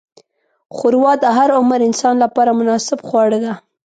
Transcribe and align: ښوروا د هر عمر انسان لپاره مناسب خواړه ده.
ښوروا 0.75 1.13
د 1.23 1.25
هر 1.37 1.49
عمر 1.59 1.79
انسان 1.89 2.15
لپاره 2.23 2.51
مناسب 2.59 2.99
خواړه 3.07 3.39
ده. 3.45 3.53